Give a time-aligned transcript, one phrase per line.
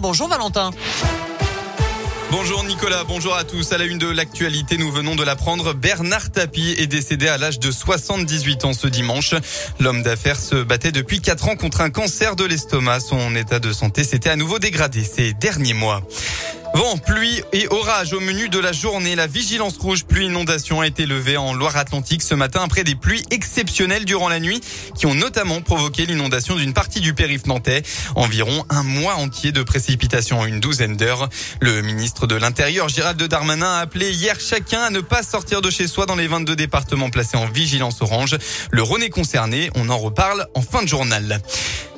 [0.00, 0.72] Bonjour Valentin.
[2.32, 3.70] Bonjour Nicolas, bonjour à tous.
[3.70, 5.72] À la une de l'actualité, nous venons de l'apprendre.
[5.72, 9.36] Bernard Tapie est décédé à l'âge de 78 ans ce dimanche.
[9.78, 12.98] L'homme d'affaires se battait depuis 4 ans contre un cancer de l'estomac.
[12.98, 16.02] Son état de santé s'était à nouveau dégradé ces derniers mois.
[16.74, 19.14] Vent, pluie et orage au menu de la journée.
[19.14, 23.22] La vigilance rouge pluie inondation a été levée en Loire-Atlantique ce matin après des pluies
[23.30, 24.60] exceptionnelles durant la nuit
[24.96, 27.82] qui ont notamment provoqué l'inondation d'une partie du périph' nantais.
[28.16, 31.28] Environ un mois entier de précipitations en une douzaine d'heures.
[31.60, 35.68] Le ministre de l'Intérieur, Gérald Darmanin, a appelé hier chacun à ne pas sortir de
[35.68, 38.38] chez soi dans les 22 départements placés en vigilance orange.
[38.70, 39.70] Le Rhône est concerné.
[39.74, 41.40] On en reparle en fin de journal.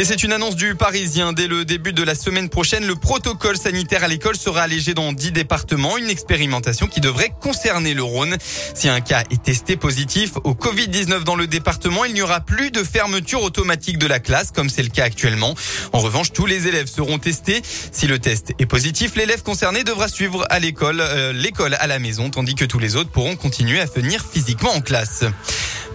[0.00, 1.32] Et c'est une annonce du Parisien.
[1.32, 5.12] Dès le début de la semaine prochaine, le protocole sanitaire à l'école sera allégé dans
[5.12, 5.98] 10 départements.
[5.98, 8.36] Une expérimentation qui devrait concerner le Rhône.
[8.74, 12.70] Si un cas est testé positif au Covid-19 dans le département, il n'y aura plus
[12.70, 15.56] de fermeture automatique de la classe comme c'est le cas actuellement.
[15.92, 17.60] En revanche, tous les élèves seront testés.
[17.90, 21.98] Si le test est positif, l'élève concerné devra suivre à l'école, euh, l'école à la
[21.98, 25.24] maison, tandis que tous les autres pourront continuer à venir physiquement en classe.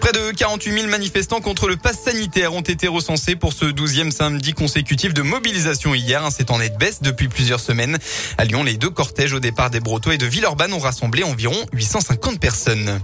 [0.04, 3.64] Près de 48 000 manifestants contre le pass sanitaire ont été recensés pour ce
[3.94, 6.26] 12e samedi consécutif de mobilisation hier.
[6.36, 7.98] C'est en nette baisse depuis plusieurs semaines.
[8.38, 11.56] À Lyon, les deux cortèges au départ des Brotteaux et de Villeurbanne ont rassemblé environ
[11.72, 13.00] 850 personnes.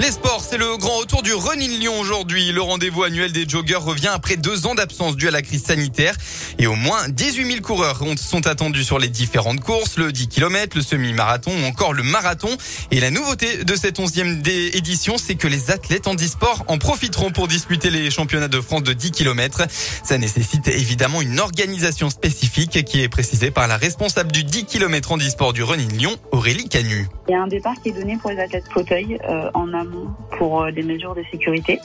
[0.00, 2.52] Les sports, c'est le grand retour du Running Lyon aujourd'hui.
[2.52, 6.14] Le rendez-vous annuel des joggers revient après deux ans d'absence due à la crise sanitaire.
[6.58, 10.78] Et au moins 18 000 coureurs sont attendus sur les différentes courses, le 10 km,
[10.78, 12.48] le semi-marathon ou encore le marathon.
[12.90, 14.42] Et la nouveauté de cette 11e
[14.74, 18.84] édition, c'est que les athlètes en e-sport en profiteront pour disputer les championnats de France
[18.84, 19.66] de 10 km.
[20.02, 25.12] Ça nécessite évidemment une organisation spécifique qui est précisée par la responsable du 10 km
[25.12, 27.06] en e-sport du Running Lyon, Aurélie Canu.
[27.28, 29.89] Il y a un départ qui est donné pour les athlètes fauteuil euh, en amont
[30.38, 31.80] pour euh, des mesures de sécurité.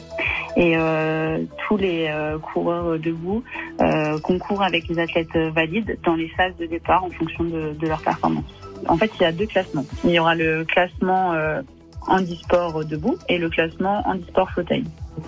[0.58, 3.44] Et euh, tous les euh, coureurs debout
[4.24, 8.02] concourent avec les athlètes valides dans les phases de départ en fonction de, de leur
[8.02, 8.46] performance.
[8.88, 9.86] En fait, il y a deux classements.
[10.04, 11.34] Il y aura le classement
[12.08, 14.86] handisport debout et le classement handisport fauteuil.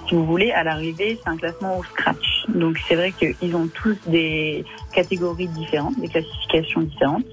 [0.07, 2.37] Si vous voulez, à l'arrivée, c'est un classement au scratch.
[2.47, 4.63] Donc c'est vrai qu'ils ont tous des
[4.94, 7.25] catégories différentes, des classifications différentes,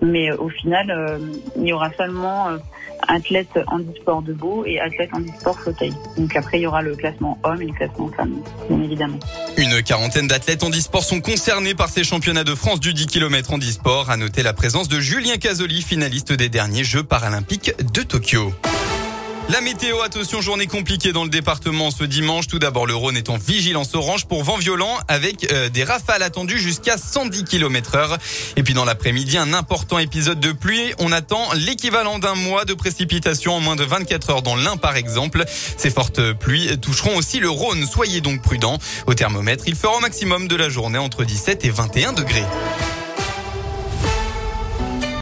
[0.00, 1.20] mais au final,
[1.56, 2.48] il y aura seulement
[3.08, 5.92] athlète handisport debout et athlète handisport fauteuil.
[6.16, 8.34] Donc après, il y aura le classement homme et le classement femme,
[8.68, 9.18] bien évidemment.
[9.56, 14.10] Une quarantaine d'athlètes handisport sont concernés par ces championnats de France du 10 km handisport.
[14.10, 18.52] À noter la présence de Julien Casoli, finaliste des derniers Jeux paralympiques de Tokyo.
[19.50, 22.46] La météo, attention, journée compliquée dans le département ce dimanche.
[22.46, 26.22] Tout d'abord, le Rhône est en vigilance orange pour vent violent avec euh, des rafales
[26.22, 28.18] attendues jusqu'à 110 km heure.
[28.54, 30.92] Et puis dans l'après-midi, un important épisode de pluie.
[31.00, 34.94] On attend l'équivalent d'un mois de précipitation en moins de 24 heures dans l'Ain par
[34.94, 35.44] exemple.
[35.48, 37.84] Ces fortes pluies toucheront aussi le Rhône.
[37.88, 38.78] Soyez donc prudents.
[39.08, 42.44] Au thermomètre, il fera au maximum de la journée entre 17 et 21 degrés.